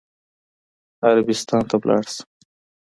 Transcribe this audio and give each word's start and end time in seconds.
عربستان 1.07 1.61
ته 1.69 1.75
ولاړ 1.81 2.03
شي. 2.13 2.21